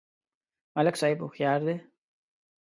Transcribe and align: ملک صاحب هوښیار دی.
ملک 0.75 0.95
صاحب 1.01 1.17
هوښیار 1.21 1.59
دی. 1.67 1.75